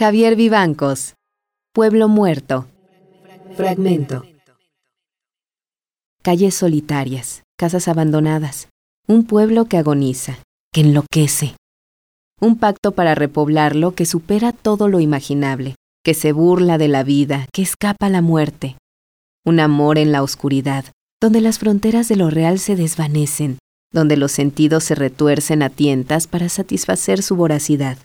Javier 0.00 0.34
Vivancos. 0.34 1.12
Pueblo 1.74 2.08
muerto. 2.08 2.66
Fragmento. 3.54 4.24
Calles 6.22 6.54
solitarias, 6.54 7.42
casas 7.58 7.86
abandonadas, 7.86 8.70
un 9.06 9.26
pueblo 9.26 9.66
que 9.66 9.76
agoniza, 9.76 10.38
que 10.72 10.80
enloquece. 10.80 11.54
Un 12.40 12.56
pacto 12.56 12.92
para 12.92 13.14
repoblarlo 13.14 13.94
que 13.94 14.06
supera 14.06 14.52
todo 14.52 14.88
lo 14.88 15.00
imaginable, 15.00 15.74
que 16.02 16.14
se 16.14 16.32
burla 16.32 16.78
de 16.78 16.88
la 16.88 17.02
vida, 17.02 17.46
que 17.52 17.60
escapa 17.60 18.06
a 18.06 18.08
la 18.08 18.22
muerte. 18.22 18.78
Un 19.44 19.60
amor 19.60 19.98
en 19.98 20.12
la 20.12 20.22
oscuridad, 20.22 20.86
donde 21.20 21.42
las 21.42 21.58
fronteras 21.58 22.08
de 22.08 22.16
lo 22.16 22.30
real 22.30 22.58
se 22.58 22.74
desvanecen, 22.74 23.58
donde 23.92 24.16
los 24.16 24.32
sentidos 24.32 24.82
se 24.82 24.94
retuercen 24.94 25.62
a 25.62 25.68
tientas 25.68 26.26
para 26.26 26.48
satisfacer 26.48 27.22
su 27.22 27.36
voracidad. 27.36 27.98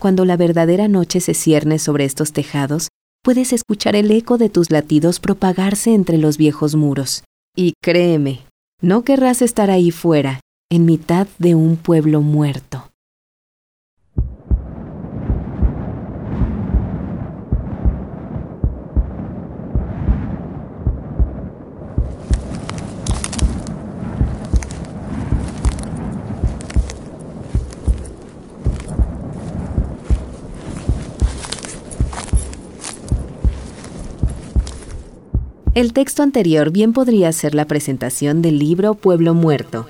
Cuando 0.00 0.24
la 0.24 0.38
verdadera 0.38 0.88
noche 0.88 1.20
se 1.20 1.34
cierne 1.34 1.78
sobre 1.78 2.06
estos 2.06 2.32
tejados, 2.32 2.88
puedes 3.22 3.52
escuchar 3.52 3.94
el 3.94 4.10
eco 4.10 4.38
de 4.38 4.48
tus 4.48 4.70
latidos 4.70 5.20
propagarse 5.20 5.92
entre 5.92 6.16
los 6.16 6.38
viejos 6.38 6.74
muros. 6.74 7.22
Y 7.54 7.74
créeme, 7.82 8.40
no 8.80 9.04
querrás 9.04 9.42
estar 9.42 9.70
ahí 9.70 9.90
fuera, 9.90 10.40
en 10.70 10.86
mitad 10.86 11.28
de 11.38 11.54
un 11.54 11.76
pueblo 11.76 12.22
muerto. 12.22 12.89
El 35.72 35.92
texto 35.92 36.24
anterior 36.24 36.72
bien 36.72 36.92
podría 36.92 37.32
ser 37.32 37.54
la 37.54 37.64
presentación 37.64 38.42
del 38.42 38.58
libro 38.58 38.94
Pueblo 38.94 39.34
Muerto. 39.34 39.86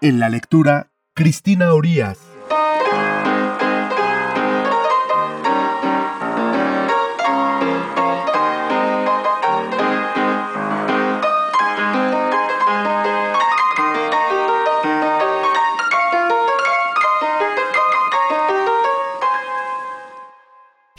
En 0.00 0.20
la 0.20 0.28
lectura, 0.28 0.92
Cristina 1.12 1.74
Orías. 1.74 2.29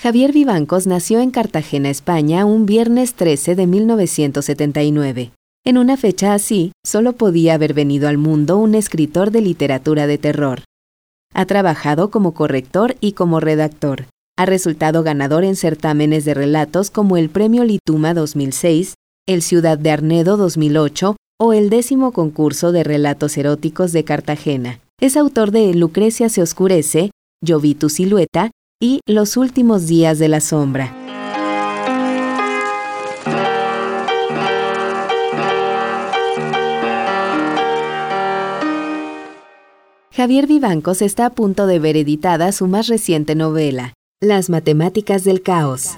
Javier 0.01 0.33
Vivancos 0.33 0.87
nació 0.87 1.19
en 1.19 1.29
Cartagena, 1.29 1.91
España, 1.91 2.43
un 2.43 2.65
viernes 2.65 3.13
13 3.13 3.53
de 3.53 3.67
1979. 3.67 5.31
En 5.63 5.77
una 5.77 5.95
fecha 5.95 6.33
así, 6.33 6.71
solo 6.83 7.13
podía 7.13 7.53
haber 7.53 7.75
venido 7.75 8.07
al 8.07 8.17
mundo 8.17 8.57
un 8.57 8.73
escritor 8.73 9.29
de 9.29 9.41
literatura 9.41 10.07
de 10.07 10.17
terror. 10.17 10.63
Ha 11.35 11.45
trabajado 11.45 12.09
como 12.09 12.33
corrector 12.33 12.95
y 12.99 13.11
como 13.11 13.39
redactor. 13.39 14.05
Ha 14.39 14.47
resultado 14.47 15.03
ganador 15.03 15.43
en 15.43 15.55
certámenes 15.55 16.25
de 16.25 16.33
relatos 16.33 16.89
como 16.89 17.15
el 17.15 17.29
Premio 17.29 17.63
Lituma 17.63 18.15
2006, 18.15 18.95
el 19.27 19.43
Ciudad 19.43 19.77
de 19.77 19.91
Arnedo 19.91 20.35
2008 20.35 21.15
o 21.39 21.53
el 21.53 21.69
décimo 21.69 22.11
concurso 22.11 22.71
de 22.71 22.83
relatos 22.83 23.37
eróticos 23.37 23.91
de 23.91 24.03
Cartagena. 24.03 24.79
Es 24.99 25.15
autor 25.15 25.51
de 25.51 25.75
Lucrecia 25.75 26.27
se 26.29 26.41
oscurece, 26.41 27.11
Yo 27.43 27.59
vi 27.59 27.75
tu 27.75 27.89
silueta 27.89 28.49
y 28.81 28.99
Los 29.05 29.37
últimos 29.37 29.87
días 29.87 30.19
de 30.19 30.27
la 30.27 30.41
sombra. 30.41 30.93
Javier 40.11 40.47
Vivancos 40.47 41.01
está 41.01 41.27
a 41.27 41.29
punto 41.29 41.67
de 41.67 41.79
ver 41.79 41.95
editada 41.95 42.51
su 42.51 42.67
más 42.67 42.87
reciente 42.87 43.35
novela, 43.35 43.93
Las 44.19 44.49
matemáticas 44.49 45.23
del 45.23 45.41
caos. 45.41 45.97